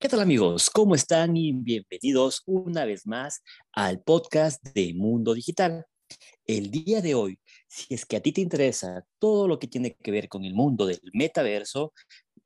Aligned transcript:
¿Qué 0.00 0.08
tal 0.08 0.20
amigos? 0.20 0.70
¿Cómo 0.70 0.94
están? 0.94 1.36
Y 1.36 1.52
bienvenidos 1.52 2.42
una 2.46 2.86
vez 2.86 3.06
más 3.06 3.42
al 3.70 4.00
podcast 4.00 4.64
de 4.68 4.94
Mundo 4.94 5.34
Digital. 5.34 5.84
El 6.46 6.70
día 6.70 7.02
de 7.02 7.14
hoy, 7.14 7.38
si 7.68 7.92
es 7.92 8.06
que 8.06 8.16
a 8.16 8.20
ti 8.22 8.32
te 8.32 8.40
interesa 8.40 9.04
todo 9.18 9.46
lo 9.46 9.58
que 9.58 9.68
tiene 9.68 9.94
que 10.02 10.10
ver 10.10 10.30
con 10.30 10.42
el 10.46 10.54
mundo 10.54 10.86
del 10.86 11.02
metaverso, 11.12 11.92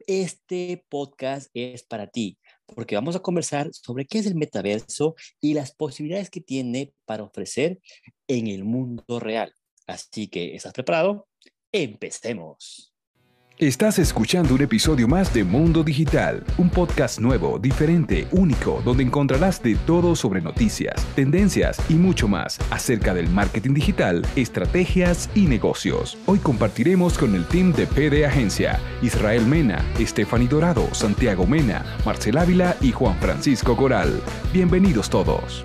este 0.08 0.84
podcast 0.88 1.48
es 1.54 1.84
para 1.84 2.08
ti, 2.08 2.40
porque 2.74 2.96
vamos 2.96 3.14
a 3.14 3.20
conversar 3.20 3.72
sobre 3.72 4.04
qué 4.04 4.18
es 4.18 4.26
el 4.26 4.34
metaverso 4.34 5.14
y 5.40 5.54
las 5.54 5.72
posibilidades 5.76 6.30
que 6.30 6.40
tiene 6.40 6.92
para 7.04 7.22
ofrecer 7.22 7.78
en 8.26 8.48
el 8.48 8.64
mundo 8.64 9.20
real. 9.20 9.54
Así 9.86 10.26
que, 10.26 10.56
¿estás 10.56 10.72
preparado? 10.72 11.28
Empecemos. 11.70 12.93
Estás 13.58 14.00
escuchando 14.00 14.52
un 14.52 14.62
episodio 14.62 15.06
más 15.06 15.32
de 15.32 15.44
Mundo 15.44 15.84
Digital, 15.84 16.42
un 16.58 16.68
podcast 16.68 17.20
nuevo, 17.20 17.60
diferente, 17.60 18.26
único, 18.32 18.82
donde 18.84 19.04
encontrarás 19.04 19.62
de 19.62 19.76
todo 19.76 20.16
sobre 20.16 20.40
noticias, 20.40 21.06
tendencias 21.14 21.78
y 21.88 21.94
mucho 21.94 22.26
más 22.26 22.58
acerca 22.72 23.14
del 23.14 23.28
marketing 23.28 23.74
digital, 23.74 24.26
estrategias 24.34 25.30
y 25.36 25.46
negocios. 25.46 26.18
Hoy 26.26 26.40
compartiremos 26.40 27.16
con 27.16 27.36
el 27.36 27.46
team 27.46 27.72
de 27.72 27.86
PD 27.86 28.26
Agencia, 28.26 28.80
Israel 29.02 29.46
Mena, 29.46 29.84
Stephanie 30.00 30.48
Dorado, 30.48 30.92
Santiago 30.92 31.46
Mena, 31.46 31.84
Marcel 32.04 32.38
Ávila 32.38 32.74
y 32.80 32.90
Juan 32.90 33.16
Francisco 33.20 33.76
Coral. 33.76 34.20
Bienvenidos 34.52 35.08
todos. 35.08 35.62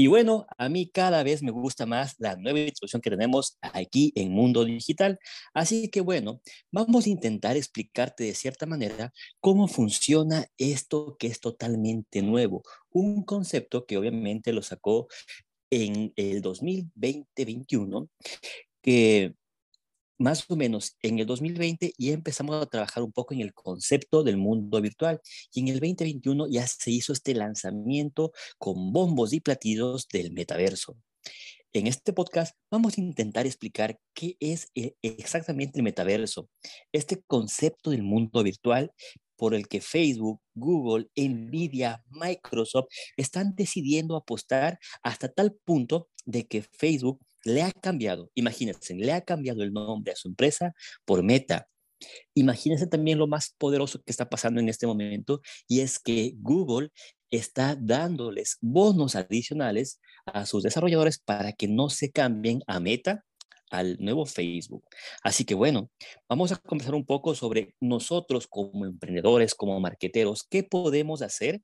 Y 0.00 0.06
bueno, 0.06 0.46
a 0.56 0.70
mí 0.70 0.88
cada 0.88 1.22
vez 1.22 1.42
me 1.42 1.50
gusta 1.50 1.84
más 1.84 2.14
la 2.18 2.34
nueva 2.34 2.58
distribución 2.58 3.02
que 3.02 3.10
tenemos 3.10 3.58
aquí 3.60 4.12
en 4.14 4.32
Mundo 4.32 4.64
Digital. 4.64 5.18
Así 5.52 5.90
que 5.90 6.00
bueno, 6.00 6.40
vamos 6.72 7.04
a 7.04 7.10
intentar 7.10 7.58
explicarte 7.58 8.24
de 8.24 8.34
cierta 8.34 8.64
manera 8.64 9.12
cómo 9.40 9.68
funciona 9.68 10.46
esto 10.56 11.18
que 11.18 11.26
es 11.26 11.38
totalmente 11.38 12.22
nuevo. 12.22 12.62
Un 12.90 13.24
concepto 13.24 13.84
que 13.84 13.98
obviamente 13.98 14.54
lo 14.54 14.62
sacó 14.62 15.06
en 15.68 16.14
el 16.16 16.40
2020-21, 16.40 18.08
que 18.80 19.34
más 20.20 20.44
o 20.48 20.54
menos 20.54 20.96
en 21.02 21.18
el 21.18 21.26
2020 21.26 21.94
ya 21.96 22.12
empezamos 22.12 22.62
a 22.62 22.66
trabajar 22.66 23.02
un 23.02 23.10
poco 23.10 23.32
en 23.32 23.40
el 23.40 23.54
concepto 23.54 24.22
del 24.22 24.36
mundo 24.36 24.80
virtual 24.80 25.20
y 25.52 25.60
en 25.60 25.68
el 25.68 25.80
2021 25.80 26.46
ya 26.48 26.66
se 26.66 26.90
hizo 26.90 27.14
este 27.14 27.34
lanzamiento 27.34 28.30
con 28.58 28.92
bombos 28.92 29.32
y 29.32 29.40
platillos 29.40 30.06
del 30.08 30.32
metaverso. 30.32 30.98
En 31.72 31.86
este 31.86 32.12
podcast 32.12 32.54
vamos 32.70 32.98
a 32.98 33.00
intentar 33.00 33.46
explicar 33.46 33.98
qué 34.12 34.36
es 34.40 34.68
eh, 34.74 34.94
exactamente 35.00 35.78
el 35.78 35.84
metaverso, 35.84 36.50
este 36.92 37.22
concepto 37.22 37.90
del 37.90 38.02
mundo 38.02 38.42
virtual 38.42 38.92
por 39.36 39.54
el 39.54 39.68
que 39.68 39.80
Facebook, 39.80 40.42
Google, 40.52 41.08
Nvidia, 41.16 42.04
Microsoft 42.10 42.88
están 43.16 43.54
decidiendo 43.54 44.16
apostar 44.16 44.78
hasta 45.02 45.32
tal 45.32 45.54
punto 45.64 46.10
de 46.26 46.46
que 46.46 46.60
Facebook 46.60 47.20
le 47.44 47.62
ha 47.62 47.72
cambiado, 47.72 48.30
imagínense, 48.34 48.94
le 48.94 49.12
ha 49.12 49.20
cambiado 49.22 49.62
el 49.62 49.72
nombre 49.72 50.12
a 50.12 50.16
su 50.16 50.28
empresa 50.28 50.72
por 51.04 51.22
Meta. 51.22 51.68
Imagínense 52.34 52.86
también 52.86 53.18
lo 53.18 53.26
más 53.26 53.54
poderoso 53.58 54.02
que 54.02 54.10
está 54.10 54.28
pasando 54.28 54.60
en 54.60 54.68
este 54.68 54.86
momento 54.86 55.40
y 55.68 55.80
es 55.80 55.98
que 55.98 56.34
Google 56.38 56.90
está 57.30 57.76
dándoles 57.76 58.56
bonos 58.60 59.14
adicionales 59.16 60.00
a 60.26 60.46
sus 60.46 60.62
desarrolladores 60.62 61.18
para 61.18 61.52
que 61.52 61.68
no 61.68 61.90
se 61.90 62.10
cambien 62.10 62.62
a 62.66 62.80
Meta 62.80 63.24
al 63.70 63.96
nuevo 64.00 64.26
Facebook. 64.26 64.84
Así 65.22 65.44
que 65.44 65.54
bueno, 65.54 65.90
vamos 66.28 66.52
a 66.52 66.56
conversar 66.56 66.94
un 66.94 67.06
poco 67.06 67.34
sobre 67.34 67.74
nosotros 67.80 68.46
como 68.48 68.84
emprendedores, 68.84 69.54
como 69.54 69.78
marqueteros, 69.80 70.44
qué 70.48 70.64
podemos 70.64 71.22
hacer 71.22 71.62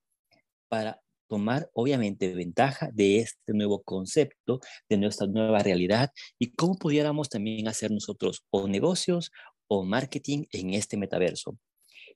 para 0.69 1.01
tomar 1.29 1.71
obviamente 1.73 2.35
ventaja 2.35 2.91
de 2.93 3.19
este 3.19 3.53
nuevo 3.53 3.83
concepto, 3.83 4.61
de 4.89 4.97
nuestra 4.97 5.27
nueva 5.27 5.61
realidad 5.61 6.11
y 6.39 6.53
cómo 6.53 6.77
pudiéramos 6.77 7.29
también 7.29 7.69
hacer 7.69 7.91
nosotros 7.91 8.45
o 8.51 8.69
negocios 8.69 9.31
o 9.69 9.85
marketing 9.85 10.45
en 10.53 10.75
este 10.75 10.97
metaverso. 10.97 11.59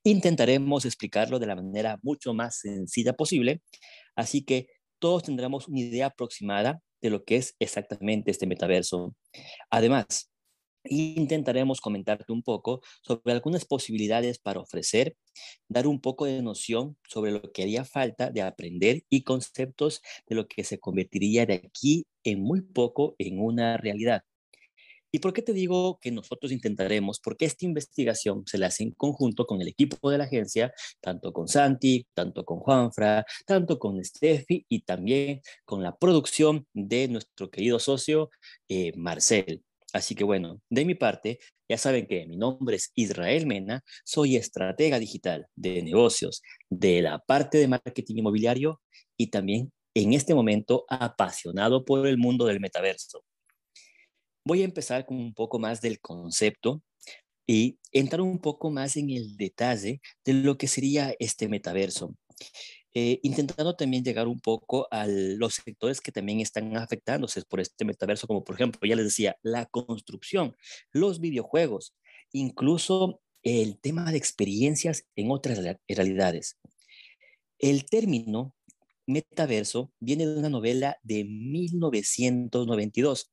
Intentaremos 0.05 0.85
explicarlo 0.85 1.39
de 1.39 1.47
la 1.47 1.57
manera 1.57 1.99
mucho 2.03 2.33
más 2.33 2.61
sencilla 2.61 3.13
posible, 3.13 3.63
así 4.17 4.43
que 4.45 4.69
todos 4.99 5.25
tendremos 5.25 5.69
una 5.69 5.81
idea 5.81 6.07
aproximada 6.07 6.81
de 7.03 7.11
lo 7.11 7.25
que 7.25 7.37
es 7.37 7.57
exactamente 7.59 8.31
este 8.31 8.47
metaverso. 8.47 9.15
Además, 9.71 10.30
intentaremos 10.85 11.81
comentarte 11.81 12.33
un 12.33 12.43
poco 12.43 12.81
sobre 13.03 13.33
algunas 13.33 13.65
posibilidades 13.65 14.39
para 14.39 14.61
ofrecer, 14.61 15.17
dar 15.69 15.87
un 15.87 16.01
poco 16.01 16.27
de 16.27 16.43
noción 16.43 16.97
sobre 17.09 17.33
lo 17.33 17.53
que 17.53 17.63
haría 17.63 17.85
falta 17.85 18.31
de 18.31 18.43
aprender 18.43 19.03
y 19.09 19.23
conceptos 19.23 20.01
de 20.27 20.37
lo 20.37 20.49
que 20.49 20.65
se 20.65 20.79
convertiría 20.79 21.47
de 21.47 21.55
aquí 21.55 22.07
en 22.25 22.41
muy 22.43 22.63
poco 22.63 23.15
en 23.19 23.41
una 23.41 23.77
realidad. 23.77 24.23
¿Y 25.13 25.19
por 25.19 25.33
qué 25.33 25.43
te 25.43 25.53
digo 25.53 25.99
que 26.01 26.13
nosotros 26.13 26.53
intentaremos? 26.53 27.19
Porque 27.21 27.45
esta 27.45 27.65
investigación 27.65 28.45
se 28.47 28.59
la 28.59 28.69
hace 28.69 28.85
en 28.85 28.93
conjunto 28.93 29.45
con 29.47 29.61
el 29.61 29.69
equipo 29.69 30.11
de 30.11 30.19
la 30.19 30.25
agencia, 30.25 30.73
tanto 31.01 31.33
con 31.33 31.49
Santi, 31.49 32.07
tanto 32.15 32.45
con 32.45 32.61
Juanfra, 32.61 33.25
tanto 33.45 33.79
con 33.79 34.03
Steffi 34.05 34.67
y 34.69 34.83
también 34.83 35.41
con 35.65 35.83
la 35.83 35.97
producción 35.97 36.67
de 36.75 37.09
nuestro 37.09 37.51
querido 37.51 37.81
socio 37.81 38.31
eh, 38.69 38.93
Marcel. 38.97 39.65
Así 39.93 40.15
que 40.15 40.25
bueno, 40.25 40.61
de 40.71 40.85
mi 40.85 40.95
parte, 40.95 41.39
ya 41.69 41.79
saben 41.79 42.07
que 42.07 42.27
mi 42.27 42.37
nombre 42.37 42.77
es 42.77 42.93
Israel 42.95 43.47
Mena, 43.47 43.83
soy 44.05 44.37
estratega 44.37 44.99
digital 44.99 45.47
de 45.57 45.83
negocios 45.83 46.43
de 46.69 47.03
la 47.03 47.19
parte 47.19 47.59
de 47.59 47.69
marketing 47.69 48.17
inmobiliario 48.17 48.81
y 49.17 49.29
también 49.29 49.73
en 49.95 50.13
este 50.13 50.35
momento 50.35 50.85
apasionado 50.89 51.85
por 51.85 52.07
el 52.07 52.19
mundo 52.19 52.47
del 52.47 52.61
metaverso. 52.61 53.25
Voy 54.45 54.63
a 54.63 54.65
empezar 54.65 55.05
con 55.07 55.19
un 55.19 55.35
poco 55.35 55.59
más 55.59 55.81
del 55.81 56.01
concepto 56.01 56.83
y 57.47 57.79
entrar 57.93 58.21
un 58.21 58.39
poco 58.39 58.71
más 58.71 58.97
en 58.97 59.11
el 59.11 59.37
detalle 59.37 60.01
de 60.25 60.35
lo 60.35 60.57
que 60.57 60.69
sería 60.69 61.15
este 61.19 61.49
metaverso. 61.49 62.15
Eh, 62.93 63.21
intentando 63.23 63.77
también 63.77 64.03
llegar 64.03 64.27
un 64.27 64.41
poco 64.41 64.89
a 64.91 65.07
los 65.07 65.55
sectores 65.55 66.01
que 66.01 66.11
también 66.11 66.41
están 66.41 66.77
afectándose 66.77 67.43
por 67.43 67.61
este 67.61 67.85
metaverso, 67.85 68.27
como 68.27 68.43
por 68.43 68.57
ejemplo, 68.57 68.81
ya 68.89 68.97
les 68.97 69.05
decía, 69.07 69.37
la 69.43 69.67
construcción, 69.67 70.57
los 70.93 71.21
videojuegos, 71.21 71.95
incluso 72.33 73.21
el 73.43 73.79
tema 73.79 74.11
de 74.11 74.19
experiencias 74.19 75.05
en 75.15 75.31
otras 75.31 75.61
realidades. 75.89 76.59
El 77.59 77.85
término 77.85 78.57
metaverso 79.07 79.93
viene 80.01 80.27
de 80.27 80.39
una 80.39 80.49
novela 80.49 80.99
de 81.03 81.25
1992 81.25 83.31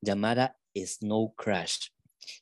llamada 0.00 0.58
Snow 0.74 1.34
Crash. 1.34 1.88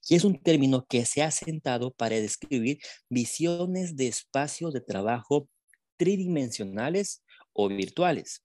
Y 0.08 0.16
es 0.16 0.24
un 0.24 0.42
término 0.42 0.86
que 0.86 1.06
se 1.06 1.22
ha 1.22 1.30
sentado 1.30 1.92
para 1.92 2.16
describir 2.16 2.78
visiones 3.08 3.96
de 3.96 4.08
espacios 4.08 4.74
de 4.74 4.80
trabajo 4.80 5.48
tridimensionales 5.98 7.22
o 7.52 7.68
virtuales. 7.68 8.44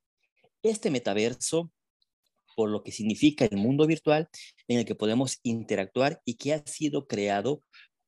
Este 0.62 0.91
metaverso, 0.91 1.72
por 2.56 2.69
lo 2.69 2.84
que 2.84 2.91
significa 2.91 3.46
el 3.46 3.58
mundo 3.58 3.88
virtual 3.88 4.28
en 4.68 4.80
el 4.80 4.86
que 4.86 4.96
podemos 4.96 5.40
interactuar 5.44 6.22
y 6.25 6.36
que 6.36 6.53
ha 6.53 6.66
sido 6.66 7.08
creado 7.08 7.64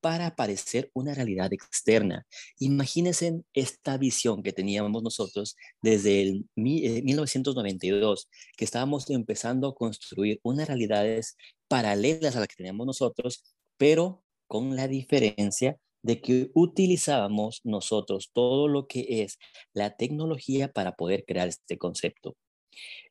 para 0.06 0.36
parecer 0.36 0.92
una 0.94 1.16
realidad 1.16 1.52
externa. 1.52 2.28
Imagínense 2.60 3.42
esta 3.56 3.98
visión 3.98 4.44
que 4.44 4.54
teníamos 4.54 5.02
nosotros 5.02 5.56
desde 5.82 6.22
el 6.22 6.46
1992, 6.56 8.22
eh, 8.22 8.28
que 8.56 8.66
estábamos 8.66 9.10
empezando 9.10 9.68
a 9.68 9.74
construir 9.74 10.40
unas 10.44 10.68
realidades 10.68 11.38
paralelas 11.68 12.36
a 12.36 12.40
las 12.40 12.48
que 12.48 12.56
teníamos 12.58 12.86
nosotros, 12.86 13.44
pero 13.78 14.24
con 14.48 14.76
la 14.76 14.88
diferencia 14.88 15.80
de 16.06 16.22
que 16.22 16.52
utilizábamos 16.54 17.62
nosotros 17.64 18.30
todo 18.32 18.68
lo 18.68 18.86
que 18.86 19.24
es 19.24 19.40
la 19.74 19.96
tecnología 19.98 20.72
para 20.72 20.96
poder 20.96 21.26
crear 21.26 21.48
este 21.48 21.80
concepto. 21.80 22.38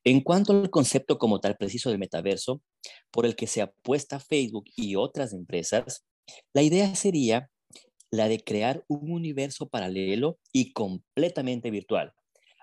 En 0.05 0.21
cuanto 0.21 0.53
al 0.53 0.71
concepto 0.71 1.19
como 1.19 1.41
tal 1.41 1.57
preciso 1.57 1.91
del 1.91 1.99
metaverso, 1.99 2.63
por 3.11 3.27
el 3.27 3.35
que 3.35 3.49
se 3.49 3.63
apuesta 3.63 4.21
Facebook 4.21 4.67
y 4.77 4.95
otras 4.95 5.33
empresas, 5.33 6.05
la 6.53 6.63
idea 6.63 6.95
sería 6.95 7.51
la 8.13 8.29
de 8.29 8.39
crear 8.39 8.85
un 8.87 9.11
universo 9.11 9.69
paralelo 9.69 10.39
y 10.53 10.73
completamente 10.73 11.73
virtual, 11.73 12.13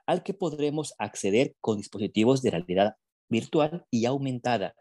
al 0.05 0.23
que 0.23 0.33
podremos 0.33 0.93
acceder 0.97 1.55
con 1.59 1.77
dispositivos 1.77 2.41
de 2.41 2.51
realidad 2.51 2.93
virtual 3.27 3.85
y 3.91 4.05
aumentada, 4.05 4.75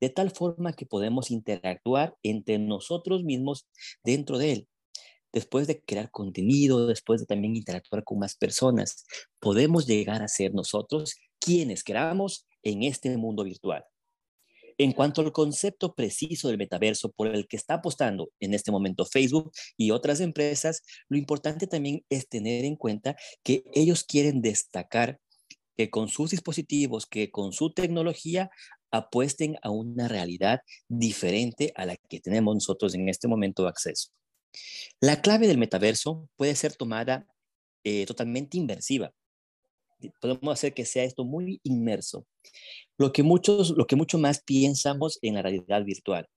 de 0.00 0.10
tal 0.10 0.32
forma 0.32 0.72
que 0.72 0.84
podemos 0.84 1.30
interactuar 1.30 2.16
entre 2.24 2.58
nosotros 2.58 3.22
mismos 3.22 3.68
dentro 4.02 4.38
de 4.38 4.52
él, 4.52 4.68
después 5.36 5.66
de 5.66 5.82
crear 5.82 6.10
contenido, 6.10 6.86
después 6.86 7.20
de 7.20 7.26
también 7.26 7.56
interactuar 7.56 8.02
con 8.04 8.18
más 8.18 8.36
personas, 8.36 9.04
podemos 9.38 9.86
llegar 9.86 10.22
a 10.22 10.28
ser 10.28 10.54
nosotros 10.54 11.14
quienes 11.38 11.84
queramos 11.84 12.46
en 12.62 12.82
este 12.82 13.14
mundo 13.18 13.44
virtual. 13.44 13.84
En 14.78 14.92
cuanto 14.92 15.20
al 15.20 15.32
concepto 15.32 15.94
preciso 15.94 16.48
del 16.48 16.56
metaverso 16.56 17.10
por 17.10 17.26
el 17.28 17.46
que 17.48 17.58
está 17.58 17.74
apostando 17.74 18.30
en 18.40 18.54
este 18.54 18.70
momento 18.72 19.04
Facebook 19.04 19.52
y 19.76 19.90
otras 19.90 20.20
empresas, 20.20 20.80
lo 21.10 21.18
importante 21.18 21.66
también 21.66 22.02
es 22.08 22.30
tener 22.30 22.64
en 22.64 22.76
cuenta 22.76 23.14
que 23.44 23.62
ellos 23.74 24.04
quieren 24.04 24.40
destacar 24.40 25.20
que 25.76 25.90
con 25.90 26.08
sus 26.08 26.30
dispositivos, 26.30 27.04
que 27.04 27.30
con 27.30 27.52
su 27.52 27.74
tecnología 27.74 28.48
apuesten 28.90 29.56
a 29.60 29.68
una 29.68 30.08
realidad 30.08 30.60
diferente 30.88 31.74
a 31.76 31.84
la 31.84 31.96
que 32.08 32.20
tenemos 32.20 32.54
nosotros 32.54 32.94
en 32.94 33.10
este 33.10 33.28
momento 33.28 33.68
acceso. 33.68 34.16
La 35.00 35.20
clave 35.20 35.46
del 35.46 35.58
metaverso 35.58 36.28
puede 36.36 36.54
ser 36.56 36.74
tomada 36.74 37.26
eh, 37.84 38.06
totalmente 38.06 38.56
inversiva. 38.56 39.12
Podemos 40.20 40.52
hacer 40.52 40.74
que 40.74 40.84
sea 40.84 41.04
esto 41.04 41.24
muy 41.24 41.60
inmerso. 41.62 42.26
Lo 42.98 43.12
que 43.12 43.22
muchos, 43.22 43.70
lo 43.70 43.86
que 43.86 43.96
mucho 43.96 44.18
más 44.18 44.42
pensamos 44.42 45.18
en 45.22 45.34
la 45.34 45.42
realidad 45.42 45.84
virtual. 45.84 46.28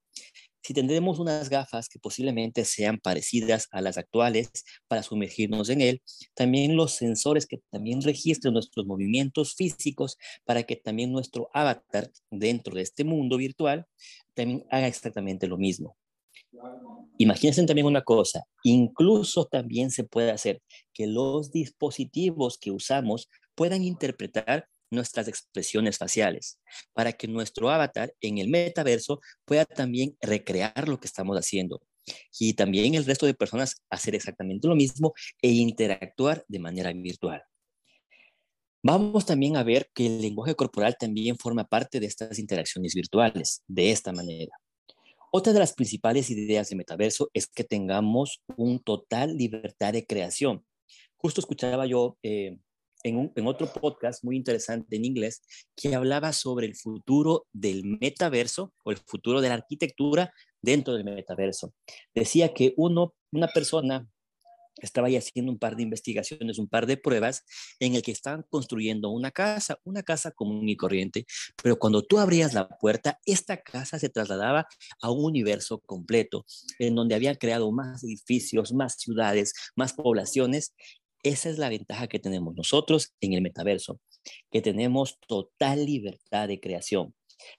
Si 0.62 0.74
tendremos 0.74 1.20
unas 1.20 1.50
gafas 1.50 1.88
que 1.88 2.00
posiblemente 2.00 2.66
sean 2.66 3.00
parecidas 3.00 3.68
a 3.72 3.82
las 3.82 3.98
actuales 3.98 4.52
para 4.88 5.04
sumergirnos 5.04 5.70
en 5.70 5.82
él, 5.82 6.02
también 6.36 6.76
los 6.76 6.94
sensores 6.94 7.48
que 7.48 7.60
también 7.72 8.02
registren 8.02 8.54
nuestros 8.54 8.86
movimientos 8.86 9.56
físicos 9.56 10.18
para 10.46 10.64
que 10.64 10.76
también 10.76 11.12
nuestro 11.12 11.50
avatar 11.54 12.12
dentro 12.30 12.76
de 12.76 12.82
este 12.82 13.04
mundo 13.06 13.38
virtual 13.38 13.88
también 14.34 14.66
haga 14.70 14.88
exactamente 14.88 15.48
lo 15.48 15.58
mismo. 15.58 15.98
Imagínense 17.18 17.66
también 17.66 17.88
una 17.88 18.02
cosa, 18.02 18.44
incluso 18.64 19.46
también 19.46 19.92
se 19.92 20.04
puede 20.04 20.32
hacer 20.32 20.62
que 20.94 21.08
los 21.08 21.52
dispositivos 21.52 22.58
que 22.58 22.72
usamos 22.72 23.30
puedan 23.56 23.84
interpretar 23.84 24.68
nuestras 24.92 25.28
expresiones 25.28 25.98
faciales, 25.98 26.60
para 26.94 27.14
que 27.14 27.28
nuestro 27.28 27.70
avatar 27.70 28.14
en 28.22 28.40
el 28.40 28.48
metaverso 28.50 29.20
pueda 29.46 29.66
también 29.66 30.18
recrear 30.22 30.88
lo 30.88 31.00
que 31.00 31.08
estamos 31.08 31.38
haciendo 31.38 31.82
y 32.40 32.54
también 32.54 32.96
el 32.96 33.06
resto 33.06 33.26
de 33.26 33.34
personas 33.34 33.84
hacer 33.90 34.16
exactamente 34.16 34.68
lo 34.68 34.76
mismo 34.76 35.14
e 35.42 35.52
interactuar 35.52 36.44
de 36.48 36.60
manera 36.60 36.92
virtual. 36.94 37.44
Vamos 38.82 39.26
también 39.26 39.58
a 39.58 39.64
ver 39.64 39.90
que 39.94 40.06
el 40.06 40.22
lenguaje 40.22 40.56
corporal 40.56 40.96
también 40.98 41.38
forma 41.38 41.66
parte 41.66 42.00
de 42.00 42.08
estas 42.08 42.40
interacciones 42.40 42.96
virtuales, 42.96 43.62
de 43.68 43.92
esta 43.92 44.14
manera. 44.14 44.54
Otra 45.32 45.54
de 45.54 45.60
las 45.60 45.74
principales 45.74 46.30
ideas 46.32 46.70
de 46.70 46.76
metaverso 46.76 47.30
es 47.34 47.48
que 47.48 47.64
tengamos 47.64 48.42
un 48.58 48.80
total 48.80 49.38
libertad 49.38 49.94
de 49.94 50.06
creación. 50.06 50.66
Justo 51.18 51.40
escuchaba 51.40 51.86
yo 51.86 52.18
eh, 52.24 52.58
en, 53.04 53.48
otro 53.48 53.72
podcast 53.72 54.24
muy 54.24 54.36
interesante 54.36 54.96
en 54.96 55.06
inglés 55.06 55.42
que 55.76 55.94
hablaba 55.94 56.34
sobre 56.34 56.66
el 56.66 56.76
futuro 56.76 57.46
del 57.54 57.84
metaverso 57.86 58.74
o 58.84 58.92
el 58.92 58.98
futuro 58.98 59.40
de 59.42 59.50
la 59.50 59.56
arquitectura 59.56 60.34
dentro 60.62 60.96
del 60.96 61.04
metaverso. 61.04 61.74
Decía 62.16 62.54
que 62.54 62.74
uno, 62.76 63.14
una 63.32 63.48
persona 63.48 64.10
estaba 64.82 65.08
ahí 65.08 65.16
haciendo 65.16 65.52
un 65.52 65.60
par 65.60 65.76
de 65.76 65.84
investigaciones, 65.84 66.60
un 66.60 66.68
par 66.68 66.86
de 66.86 66.98
pruebas 66.98 67.44
en 67.80 67.96
el 67.96 68.02
que 68.02 68.12
estaban 68.12 68.46
construyendo 68.50 69.10
una 69.10 69.32
casa, 69.32 69.80
una 69.84 70.04
casa 70.04 70.32
común 70.32 70.68
y 70.70 70.76
corriente, 70.76 71.26
pero 71.62 71.78
cuando 71.78 72.04
tú 72.04 72.20
abrías 72.20 72.54
la 72.54 72.68
puerta, 72.68 73.20
esta 73.26 73.62
casa 73.62 74.00
se 74.00 74.10
trasladaba 74.10 74.68
a 75.02 75.12
un 75.12 75.26
universo 75.26 75.80
completo, 75.80 76.46
en 76.80 76.96
donde 76.96 77.16
habían 77.16 77.36
creado 77.36 77.72
más 77.72 78.04
edificios, 78.04 78.74
más 78.74 78.96
ciudades, 78.98 79.54
más 79.76 79.94
poblaciones, 79.94 80.74
esa 81.24 81.50
es 81.50 81.58
la 81.58 81.70
ventaja 81.70 82.08
que 82.08 82.20
tenemos 82.20 82.56
nosotros 82.56 83.14
en 83.20 83.34
el 83.34 83.42
metaverso, 83.42 84.00
que 84.52 84.62
tenemos 84.62 85.20
total 85.28 85.86
libertad 85.86 86.48
de 86.48 86.60
creación, 86.60 87.14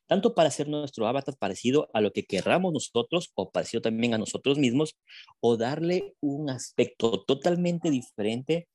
tanto 0.06 0.34
para 0.34 0.48
hacer 0.48 0.68
nuestro 0.68 1.06
avatar 1.06 1.36
parecido 1.38 1.88
a 1.92 2.00
lo 2.00 2.12
que 2.12 2.24
querramos 2.24 2.72
nosotros 2.72 3.30
o 3.34 3.50
parecido 3.50 3.80
también 3.80 4.14
a 4.14 4.18
nosotros 4.18 4.58
mismos, 4.58 4.96
o 5.40 5.56
darle 5.56 6.14
un 6.20 6.50
aspecto 6.50 7.22
totalmente 7.24 7.90
diferente 7.90 8.68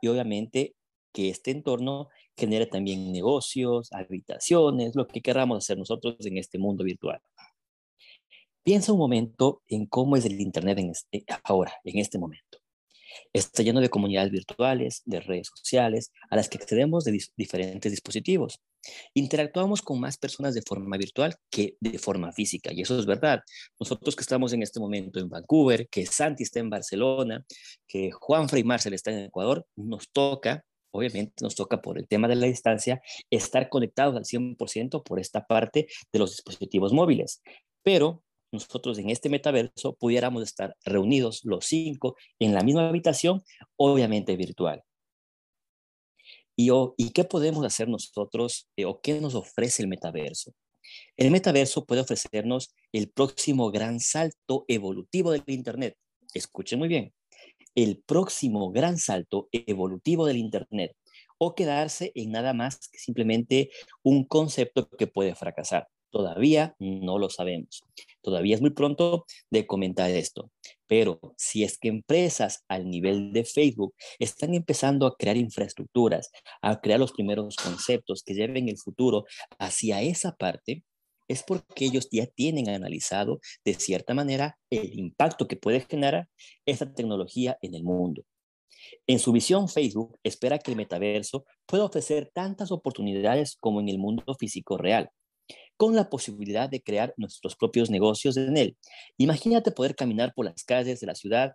y 0.00 0.08
obviamente 0.08 0.74
que 1.12 1.30
este 1.30 1.50
entorno 1.50 2.08
genere 2.36 2.66
también 2.66 3.10
negocios, 3.12 3.92
habitaciones, 3.92 4.94
lo 4.94 5.06
que 5.06 5.20
querramos 5.20 5.58
hacer 5.58 5.76
nosotros 5.76 6.16
en 6.20 6.38
este 6.38 6.58
mundo 6.58 6.84
virtual. 6.84 7.20
Piensa 8.62 8.92
un 8.92 8.98
momento 8.98 9.62
en 9.66 9.86
cómo 9.86 10.16
es 10.16 10.24
el 10.24 10.40
Internet 10.40 10.78
este, 10.78 11.24
ahora, 11.44 11.72
en 11.84 11.98
este 11.98 12.18
momento. 12.18 12.57
Está 13.32 13.62
lleno 13.62 13.80
de 13.80 13.88
comunidades 13.88 14.30
virtuales, 14.30 15.02
de 15.04 15.20
redes 15.20 15.48
sociales, 15.54 16.12
a 16.30 16.36
las 16.36 16.48
que 16.48 16.58
accedemos 16.58 17.04
de 17.04 17.18
diferentes 17.36 17.92
dispositivos. 17.92 18.60
Interactuamos 19.14 19.82
con 19.82 20.00
más 20.00 20.16
personas 20.16 20.54
de 20.54 20.62
forma 20.62 20.96
virtual 20.96 21.36
que 21.50 21.76
de 21.80 21.98
forma 21.98 22.32
física, 22.32 22.72
y 22.72 22.82
eso 22.82 22.98
es 22.98 23.06
verdad. 23.06 23.40
Nosotros 23.78 24.16
que 24.16 24.22
estamos 24.22 24.52
en 24.52 24.62
este 24.62 24.80
momento 24.80 25.18
en 25.18 25.28
Vancouver, 25.28 25.88
que 25.88 26.06
Santi 26.06 26.44
está 26.44 26.60
en 26.60 26.70
Barcelona, 26.70 27.44
que 27.86 28.10
Juan 28.12 28.48
Frey 28.48 28.64
Marcel 28.64 28.94
está 28.94 29.10
en 29.10 29.24
Ecuador, 29.24 29.66
nos 29.76 30.10
toca 30.10 30.64
obviamente 30.90 31.34
nos 31.42 31.54
toca 31.54 31.80
por 31.80 31.98
el 31.98 32.08
tema 32.08 32.28
de 32.28 32.36
la 32.36 32.46
distancia 32.46 33.00
estar 33.30 33.68
conectados 33.68 34.16
al 34.16 34.24
100% 34.24 35.02
por 35.02 35.20
esta 35.20 35.46
parte 35.46 35.86
de 36.12 36.18
los 36.18 36.30
dispositivos 36.30 36.92
móviles. 36.92 37.42
Pero 37.82 38.22
nosotros 38.52 38.98
en 38.98 39.10
este 39.10 39.28
metaverso 39.28 39.94
pudiéramos 39.94 40.42
estar 40.42 40.74
reunidos 40.84 41.40
los 41.44 41.66
cinco 41.66 42.16
en 42.38 42.54
la 42.54 42.62
misma 42.62 42.88
habitación, 42.88 43.42
obviamente 43.76 44.36
virtual. 44.36 44.82
¿Y, 46.56 46.70
¿y 46.96 47.10
qué 47.10 47.24
podemos 47.24 47.64
hacer 47.64 47.88
nosotros 47.88 48.68
eh, 48.76 48.84
o 48.84 49.00
qué 49.00 49.20
nos 49.20 49.34
ofrece 49.34 49.82
el 49.82 49.88
metaverso? 49.88 50.52
El 51.16 51.30
metaverso 51.30 51.84
puede 51.84 52.00
ofrecernos 52.00 52.74
el 52.92 53.10
próximo 53.10 53.70
gran 53.70 54.00
salto 54.00 54.64
evolutivo 54.68 55.32
del 55.32 55.44
Internet. 55.46 55.96
Escuchen 56.34 56.78
muy 56.78 56.88
bien, 56.88 57.12
el 57.74 58.02
próximo 58.04 58.72
gran 58.72 58.98
salto 58.98 59.48
evolutivo 59.52 60.26
del 60.26 60.38
Internet 60.38 60.96
o 61.38 61.54
quedarse 61.54 62.10
en 62.14 62.32
nada 62.32 62.52
más 62.52 62.88
que 62.88 62.98
simplemente 62.98 63.70
un 64.02 64.24
concepto 64.24 64.88
que 64.88 65.06
puede 65.06 65.34
fracasar. 65.34 65.86
Todavía 66.10 66.74
no 66.78 67.18
lo 67.18 67.28
sabemos. 67.28 67.82
Todavía 68.22 68.54
es 68.54 68.60
muy 68.60 68.70
pronto 68.70 69.26
de 69.50 69.66
comentar 69.66 70.10
esto. 70.10 70.50
Pero 70.86 71.20
si 71.36 71.64
es 71.64 71.78
que 71.78 71.88
empresas 71.88 72.64
al 72.68 72.88
nivel 72.88 73.32
de 73.32 73.44
Facebook 73.44 73.94
están 74.18 74.54
empezando 74.54 75.06
a 75.06 75.16
crear 75.16 75.36
infraestructuras, 75.36 76.30
a 76.62 76.80
crear 76.80 76.98
los 76.98 77.12
primeros 77.12 77.56
conceptos 77.56 78.22
que 78.22 78.34
lleven 78.34 78.68
el 78.68 78.78
futuro 78.78 79.24
hacia 79.58 80.00
esa 80.00 80.34
parte, 80.34 80.82
es 81.28 81.42
porque 81.42 81.84
ellos 81.84 82.08
ya 82.10 82.26
tienen 82.26 82.70
analizado 82.70 83.40
de 83.62 83.74
cierta 83.74 84.14
manera 84.14 84.58
el 84.70 84.98
impacto 84.98 85.46
que 85.46 85.56
puede 85.56 85.82
generar 85.82 86.26
esta 86.64 86.90
tecnología 86.90 87.58
en 87.60 87.74
el 87.74 87.84
mundo. 87.84 88.24
En 89.06 89.18
su 89.18 89.32
visión, 89.32 89.68
Facebook 89.68 90.18
espera 90.22 90.58
que 90.58 90.70
el 90.70 90.76
metaverso 90.78 91.44
pueda 91.66 91.84
ofrecer 91.84 92.30
tantas 92.32 92.72
oportunidades 92.72 93.56
como 93.60 93.80
en 93.80 93.90
el 93.90 93.98
mundo 93.98 94.34
físico 94.38 94.78
real 94.78 95.10
con 95.78 95.94
la 95.96 96.10
posibilidad 96.10 96.68
de 96.68 96.82
crear 96.82 97.14
nuestros 97.16 97.56
propios 97.56 97.88
negocios 97.88 98.36
en 98.36 98.56
él. 98.58 98.76
Imagínate 99.16 99.70
poder 99.70 99.94
caminar 99.94 100.34
por 100.34 100.44
las 100.44 100.64
calles 100.64 101.00
de 101.00 101.06
la 101.06 101.14
ciudad 101.14 101.52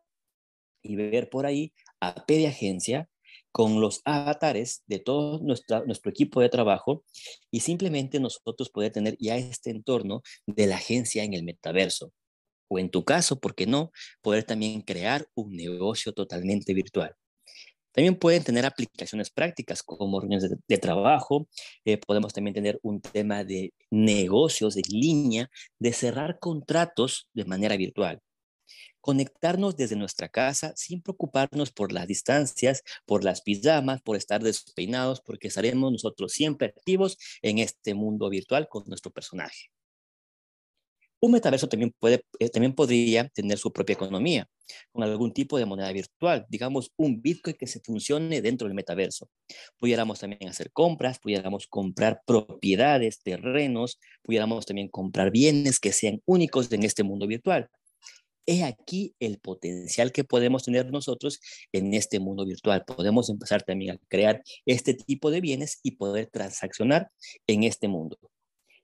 y 0.82 0.96
ver 0.96 1.30
por 1.30 1.46
ahí 1.46 1.74
a 2.00 2.26
P 2.26 2.38
de 2.38 2.48
agencia 2.48 3.10
con 3.52 3.82
los 3.82 4.02
avatares 4.06 4.84
de 4.88 5.00
todo 5.00 5.40
nuestro 5.40 6.10
equipo 6.10 6.42
de 6.42 6.50
trabajo 6.50 7.04
y 7.52 7.60
simplemente 7.60 8.20
nosotros 8.20 8.70
poder 8.72 8.92
tener 8.92 9.16
ya 9.20 9.38
este 9.38 9.70
entorno 9.70 10.24
de 10.48 10.68
la 10.68 10.78
agencia 10.78 11.24
en 11.24 11.34
el 11.34 11.44
metaverso. 11.44 12.12
O 12.70 12.80
en 12.80 12.90
tu 12.90 13.04
caso, 13.04 13.40
¿por 13.40 13.54
qué 13.54 13.68
no? 13.68 13.92
Poder 14.22 14.46
también 14.46 14.82
crear 14.82 15.28
un 15.36 15.56
negocio 15.56 16.14
totalmente 16.14 16.74
virtual. 16.74 17.14
También 17.94 18.16
pueden 18.18 18.44
tener 18.44 18.66
aplicaciones 18.66 19.30
prácticas 19.30 19.84
como 19.84 20.20
reuniones 20.20 20.50
de, 20.68 20.78
trabajo. 20.78 21.48
Eh, 21.86 21.98
podemos 21.98 22.34
también 22.34 22.56
tener 22.56 22.80
un 22.82 23.02
tema 23.02 23.44
de 23.44 23.74
negocios 23.92 24.76
en 24.76 24.84
línea, 24.90 25.50
de 25.80 25.94
cerrar 25.94 26.40
contratos 26.40 27.30
de 27.34 27.46
manera 27.46 27.78
virtual. 27.78 28.20
Conectarnos 29.00 29.76
desde 29.76 29.96
nuestra 29.96 30.30
casa 30.30 30.74
sin 30.76 31.02
preocuparnos 31.02 31.72
por 31.72 31.92
las 31.92 32.08
distancias, 32.08 32.84
por 33.06 33.24
las 33.24 33.42
pijamas, 33.42 34.02
por 34.02 34.16
estar 34.16 34.42
despeinados, 34.42 35.22
porque 35.22 35.50
estaremos 35.50 35.92
nosotros 35.92 36.34
siempre 36.34 36.68
activos 36.68 37.18
en 37.42 37.60
este 37.60 37.94
mundo 37.94 38.30
virtual 38.30 38.68
con 38.70 38.84
nuestro 38.88 39.12
personaje. 39.12 39.70
Un 41.24 41.32
metaverso 41.32 41.70
también, 41.70 41.96
puede, 41.98 42.26
eh, 42.38 42.50
también 42.50 42.76
podría 42.76 43.30
tener 43.30 43.58
su 43.58 43.72
propia 43.72 43.94
economía 43.94 44.46
con 44.92 45.04
algún 45.04 45.32
tipo 45.32 45.58
de 45.58 45.66
moneda 45.66 45.90
virtual, 45.94 46.46
digamos 46.50 46.92
un 46.98 47.22
Bitcoin 47.22 47.56
que 47.58 47.66
se 47.66 47.80
funcione 47.80 48.42
dentro 48.42 48.68
del 48.68 48.76
metaverso. 48.76 49.30
Pudiéramos 49.80 50.20
también 50.20 50.50
hacer 50.50 50.70
compras, 50.74 51.20
pudiéramos 51.20 51.68
comprar 51.68 52.22
propiedades, 52.26 53.22
terrenos, 53.24 54.02
pudiéramos 54.22 54.66
también 54.66 54.90
comprar 54.90 55.32
bienes 55.32 55.80
que 55.80 55.94
sean 55.94 56.22
únicos 56.26 56.70
en 56.74 56.84
este 56.84 57.04
mundo 57.04 57.26
virtual. 57.26 57.70
He 58.46 58.66
aquí 58.66 59.16
el 59.22 59.40
potencial 59.40 60.12
que 60.12 60.26
podemos 60.26 60.66
tener 60.66 60.92
nosotros 60.92 61.40
en 61.72 61.94
este 61.94 62.20
mundo 62.20 62.46
virtual. 62.46 62.84
Podemos 62.86 63.30
empezar 63.30 63.64
también 63.64 63.96
a 63.96 64.00
crear 64.10 64.44
este 64.66 64.94
tipo 64.94 65.32
de 65.32 65.40
bienes 65.40 65.80
y 65.84 65.92
poder 65.92 66.28
transaccionar 66.28 67.10
en 67.48 67.64
este 67.64 67.88
mundo. 67.88 68.18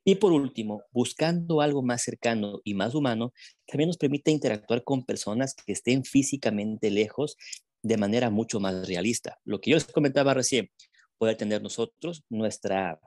Y 0.04 0.16
por 0.16 0.32
último, 0.32 0.84
buscando 0.92 1.62
algo 1.62 1.84
más 1.84 2.04
cercano 2.04 2.62
y 2.64 2.74
más 2.74 2.96
humano, 2.96 3.34
también 3.68 3.88
nos 3.88 3.98
permite 3.98 4.32
interactuar 4.32 4.84
con 4.84 5.06
personas 5.06 5.54
que 5.54 5.74
estén 5.74 6.04
físicamente 6.04 6.90
lejos 6.90 7.38
de 7.82 7.98
manera 7.98 8.30
mucho 8.30 8.60
más 8.60 8.88
realista. 8.88 9.38
Lo 9.44 9.60
que 9.60 9.72
yo 9.72 9.76
les 9.78 9.86
comentaba 9.86 10.34
recién, 10.34 10.70
poder 11.18 11.38
tener 11.38 11.62
nosotros 11.62 12.24
nuestra, 12.30 13.00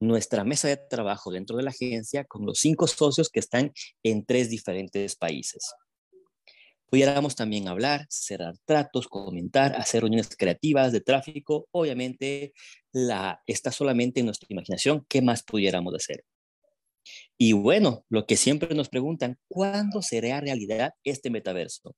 nuestra 0.00 0.44
mesa 0.44 0.68
de 0.68 0.76
trabajo 0.76 1.30
dentro 1.30 1.56
de 1.56 1.64
la 1.64 1.70
agencia 1.70 2.24
con 2.24 2.46
los 2.46 2.58
cinco 2.60 2.86
socios 2.86 3.28
que 3.28 3.40
están 3.40 3.72
en 4.02 4.24
tres 4.24 4.50
diferentes 4.50 5.16
países. 5.16 5.74
Pudiéramos 6.94 7.34
también 7.34 7.66
hablar, 7.66 8.06
cerrar 8.08 8.54
tratos, 8.64 9.08
comentar, 9.08 9.74
hacer 9.74 10.02
reuniones 10.02 10.36
creativas 10.36 10.92
de 10.92 11.00
tráfico. 11.00 11.66
Obviamente, 11.72 12.52
la, 12.92 13.42
está 13.48 13.72
solamente 13.72 14.20
en 14.20 14.26
nuestra 14.26 14.46
imaginación. 14.48 15.04
¿Qué 15.08 15.20
más 15.20 15.42
pudiéramos 15.42 15.92
hacer? 15.92 16.24
Y 17.36 17.52
bueno, 17.52 18.04
lo 18.08 18.26
que 18.26 18.36
siempre 18.36 18.76
nos 18.76 18.90
preguntan, 18.90 19.40
¿cuándo 19.48 20.02
será 20.02 20.40
realidad 20.40 20.92
este 21.02 21.30
metaverso? 21.30 21.96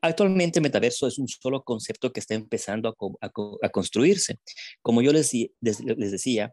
Actualmente 0.00 0.58
el 0.58 0.64
metaverso 0.64 1.06
es 1.06 1.20
un 1.20 1.28
solo 1.28 1.62
concepto 1.62 2.12
que 2.12 2.18
está 2.18 2.34
empezando 2.34 2.88
a, 3.20 3.30
a 3.62 3.68
construirse. 3.68 4.40
Como 4.80 5.02
yo 5.02 5.12
les, 5.12 5.32
les 5.60 6.10
decía, 6.10 6.52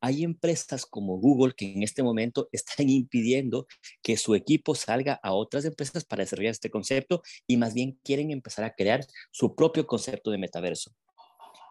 hay 0.00 0.24
empresas 0.24 0.86
como 0.86 1.18
Google 1.18 1.54
que 1.56 1.72
en 1.72 1.82
este 1.82 2.02
momento 2.02 2.48
están 2.52 2.88
impidiendo 2.88 3.66
que 4.02 4.16
su 4.16 4.34
equipo 4.34 4.74
salga 4.74 5.20
a 5.22 5.32
otras 5.32 5.64
empresas 5.64 6.04
para 6.04 6.22
desarrollar 6.22 6.52
este 6.52 6.70
concepto 6.70 7.22
y 7.46 7.56
más 7.56 7.74
bien 7.74 7.98
quieren 8.02 8.30
empezar 8.30 8.64
a 8.64 8.74
crear 8.74 9.06
su 9.30 9.54
propio 9.54 9.86
concepto 9.86 10.30
de 10.30 10.38
metaverso. 10.38 10.92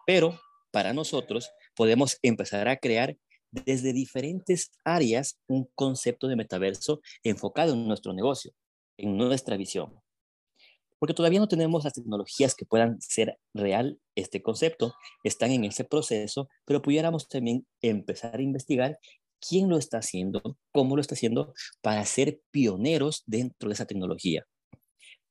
Pero 0.06 0.40
para 0.70 0.92
nosotros 0.92 1.50
podemos 1.74 2.18
empezar 2.22 2.68
a 2.68 2.76
crear 2.76 3.16
desde 3.50 3.92
diferentes 3.92 4.70
áreas 4.84 5.40
un 5.48 5.68
concepto 5.74 6.28
de 6.28 6.36
metaverso 6.36 7.00
enfocado 7.24 7.72
en 7.72 7.88
nuestro 7.88 8.12
negocio, 8.12 8.52
en 8.96 9.16
nuestra 9.16 9.56
visión 9.56 9.99
porque 11.00 11.14
todavía 11.14 11.40
no 11.40 11.48
tenemos 11.48 11.82
las 11.82 11.94
tecnologías 11.94 12.54
que 12.54 12.66
puedan 12.66 13.00
ser 13.00 13.38
real 13.54 13.98
este 14.14 14.42
concepto, 14.42 14.94
están 15.24 15.50
en 15.50 15.64
ese 15.64 15.84
proceso, 15.84 16.48
pero 16.66 16.82
pudiéramos 16.82 17.26
también 17.26 17.66
empezar 17.80 18.38
a 18.38 18.42
investigar 18.42 18.98
quién 19.40 19.70
lo 19.70 19.78
está 19.78 19.98
haciendo, 19.98 20.58
cómo 20.72 20.94
lo 20.94 21.00
está 21.00 21.14
haciendo, 21.14 21.54
para 21.80 22.04
ser 22.04 22.40
pioneros 22.50 23.24
dentro 23.26 23.70
de 23.70 23.72
esa 23.72 23.86
tecnología. 23.86 24.44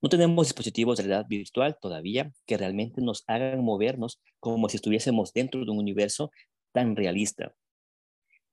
No 0.01 0.09
tenemos 0.09 0.47
dispositivos 0.47 0.97
de 0.97 1.03
realidad 1.03 1.27
virtual 1.29 1.77
todavía 1.79 2.31
que 2.47 2.57
realmente 2.57 3.01
nos 3.01 3.23
hagan 3.27 3.63
movernos 3.63 4.19
como 4.39 4.69
si 4.69 4.77
estuviésemos 4.77 5.33
dentro 5.33 5.63
de 5.63 5.71
un 5.71 5.77
universo 5.77 6.31
tan 6.71 6.95
realista. 6.95 7.53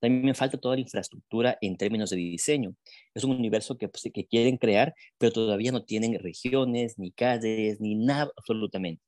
También 0.00 0.24
me 0.24 0.34
falta 0.34 0.58
toda 0.58 0.74
la 0.76 0.82
infraestructura 0.82 1.58
en 1.60 1.76
términos 1.76 2.10
de 2.10 2.16
diseño. 2.16 2.74
Es 3.14 3.24
un 3.24 3.32
universo 3.32 3.76
que, 3.78 3.88
pues, 3.88 4.08
que 4.12 4.26
quieren 4.26 4.56
crear, 4.58 4.94
pero 5.18 5.32
todavía 5.32 5.72
no 5.72 5.84
tienen 5.84 6.18
regiones, 6.20 6.98
ni 6.98 7.12
calles, 7.12 7.80
ni 7.80 7.94
nada 7.96 8.30
absolutamente. 8.36 9.02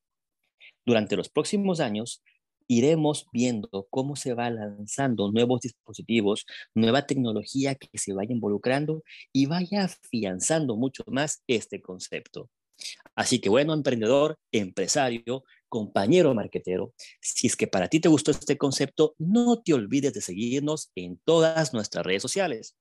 Durante 0.84 1.16
los 1.16 1.28
próximos 1.28 1.80
años, 1.80 2.22
iremos 2.66 3.26
viendo 3.32 3.86
cómo 3.90 4.16
se 4.16 4.34
va 4.34 4.50
lanzando 4.50 5.30
nuevos 5.32 5.60
dispositivos, 5.60 6.46
nueva 6.74 7.06
tecnología 7.06 7.74
que 7.74 7.88
se 7.98 8.12
vaya 8.12 8.32
involucrando 8.32 9.02
y 9.32 9.46
vaya 9.46 9.84
afianzando 9.84 10.76
mucho 10.76 11.02
más 11.06 11.42
este 11.46 11.80
concepto. 11.80 12.50
Así 13.16 13.40
que 13.40 13.48
bueno, 13.48 13.74
emprendedor, 13.74 14.38
empresario, 14.52 15.44
compañero 15.68 16.34
marquetero, 16.34 16.94
si 17.20 17.46
es 17.46 17.56
que 17.56 17.66
para 17.66 17.88
ti 17.88 18.00
te 18.00 18.08
gustó 18.08 18.30
este 18.30 18.56
concepto, 18.56 19.14
no 19.18 19.62
te 19.62 19.74
olvides 19.74 20.14
de 20.14 20.20
seguirnos 20.20 20.90
en 20.94 21.20
todas 21.24 21.72
nuestras 21.72 22.04
redes 22.04 22.22
sociales. 22.22 22.76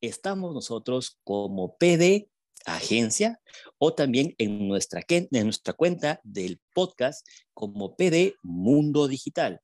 Estamos 0.00 0.54
nosotros 0.54 1.18
como 1.24 1.76
PD 1.76 2.28
Agencia 2.64 3.40
o 3.78 3.94
también 3.94 4.34
en 4.38 4.68
nuestra, 4.68 5.02
en 5.08 5.28
nuestra 5.44 5.72
cuenta 5.72 6.20
del 6.22 6.60
podcast 6.74 7.26
como 7.54 7.96
PD 7.96 8.34
Mundo 8.42 9.08
Digital. 9.08 9.60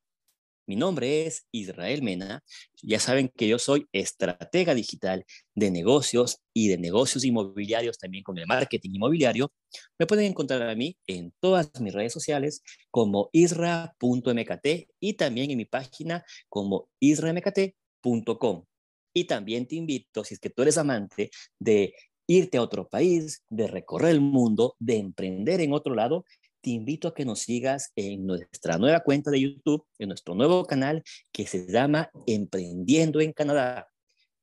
Mi 0.69 0.75
nombre 0.75 1.25
es 1.25 1.47
Israel 1.51 2.03
Mena. 2.03 2.43
Ya 2.83 2.99
saben 2.99 3.31
que 3.35 3.47
yo 3.47 3.57
soy 3.57 3.87
estratega 3.91 4.75
digital 4.75 5.25
de 5.55 5.71
negocios 5.71 6.43
y 6.53 6.67
de 6.67 6.77
negocios 6.77 7.25
inmobiliarios 7.25 7.97
también 7.97 8.23
con 8.23 8.37
el 8.37 8.45
marketing 8.45 8.91
inmobiliario. 8.93 9.51
Me 9.97 10.05
pueden 10.05 10.25
encontrar 10.25 10.61
a 10.61 10.75
mí 10.75 10.95
en 11.07 11.33
todas 11.39 11.71
mis 11.81 11.91
redes 11.91 12.13
sociales 12.13 12.61
como 12.91 13.31
isra.mkt 13.33 14.67
y 14.99 15.13
también 15.13 15.49
en 15.49 15.57
mi 15.57 15.65
página 15.65 16.23
como 16.49 16.87
isramkt.com. 16.99 18.65
Y 19.11 19.23
también 19.23 19.67
te 19.67 19.75
invito, 19.75 20.23
si 20.23 20.35
es 20.35 20.39
que 20.39 20.51
tú 20.51 20.61
eres 20.61 20.77
amante 20.77 21.31
de 21.57 21.95
irte 22.27 22.59
a 22.59 22.61
otro 22.61 22.87
país, 22.87 23.43
de 23.49 23.65
recorrer 23.65 24.11
el 24.11 24.21
mundo, 24.21 24.75
de 24.77 24.97
emprender 24.97 25.61
en 25.61 25.73
otro 25.73 25.95
lado, 25.95 26.25
te 26.61 26.71
invito 26.71 27.07
a 27.07 27.13
que 27.13 27.25
nos 27.25 27.39
sigas 27.39 27.91
en 27.95 28.25
nuestra 28.25 28.77
nueva 28.77 29.01
cuenta 29.01 29.31
de 29.31 29.41
YouTube, 29.41 29.85
en 29.97 30.09
nuestro 30.09 30.35
nuevo 30.35 30.65
canal 30.65 31.03
que 31.31 31.47
se 31.47 31.71
llama 31.71 32.09
Emprendiendo 32.27 33.21
en 33.21 33.33
Canadá. 33.33 33.87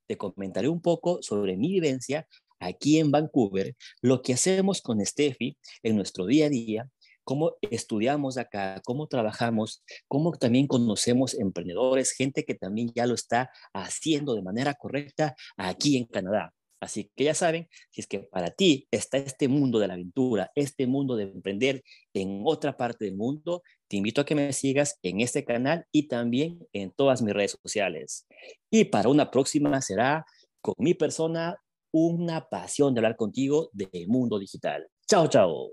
Te 0.07 0.17
comentaré 0.17 0.69
un 0.69 0.81
poco 0.81 1.23
sobre 1.23 1.57
mi 1.57 1.69
vivencia 1.69 2.27
aquí 2.59 2.99
en 2.99 3.11
Vancouver, 3.11 3.75
lo 4.01 4.23
que 4.23 4.33
hacemos 4.33 4.81
con 4.81 5.05
Steffi 5.05 5.59
en 5.83 5.97
nuestro 5.97 6.25
día 6.27 6.47
a 6.47 6.49
día, 6.49 6.89
cómo 7.23 7.57
estudiamos 7.61 8.39
acá, 8.39 8.81
cómo 8.85 9.09
trabajamos, 9.09 9.83
cómo 10.09 10.33
también 10.33 10.67
conocemos 10.67 11.35
emprendedores, 11.35 12.13
gente 12.13 12.45
que 12.45 12.55
también 12.55 12.93
ya 12.95 13.07
lo 13.07 13.15
está 13.15 13.51
haciendo 13.75 14.35
de 14.35 14.43
manera 14.43 14.75
correcta 14.75 15.35
aquí 15.57 15.97
en 15.97 16.07
Canadá. 16.07 16.56
Así 16.81 17.11
que 17.17 17.25
ya 17.25 17.35
saben, 17.35 17.69
si 17.91 18.03
es 18.03 18.07
que 18.07 18.21
para 18.21 18.51
ti 18.51 18.87
está 18.91 19.17
este 19.19 19.49
mundo 19.49 19.79
de 19.79 19.89
la 19.89 19.95
aventura, 19.95 20.51
este 20.55 20.87
mundo 20.87 21.17
de 21.17 21.25
emprender 21.25 21.83
en 22.13 22.43
otra 22.45 22.77
parte 22.77 23.07
del 23.07 23.17
mundo, 23.17 23.63
te 23.89 23.97
invito 23.97 24.21
a 24.21 24.25
que 24.25 24.35
me 24.35 24.53
sigas 24.53 24.99
en 25.03 25.21
este 25.21 25.45
canal 25.45 25.87
y 25.91 26.09
también 26.09 26.59
en 26.73 26.91
todas 26.91 27.23
mis 27.23 27.35
redes 27.35 27.57
sociales. 27.63 28.27
Y 28.71 28.85
para 28.85 29.09
una 29.09 29.31
próxima 29.31 29.81
será 29.81 30.25
con 30.61 30.75
mi 30.79 30.95
persona 30.95 31.57
una 31.93 32.47
pasión 32.49 32.93
de 32.93 33.01
hablar 33.01 33.17
contigo 33.17 33.71
del 33.73 34.09
mundo 34.09 34.39
digital. 34.39 34.87
Chao, 35.09 35.29
chao. 35.29 35.73